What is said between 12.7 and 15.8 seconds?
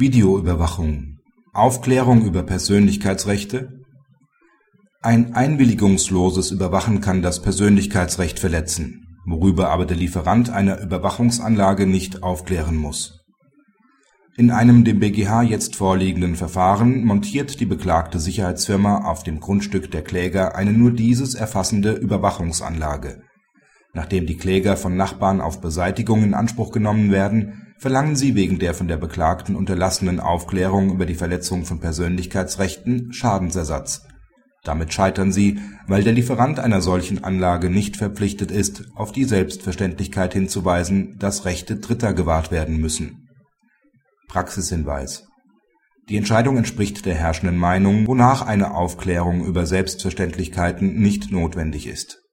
muss. In einem dem BgH jetzt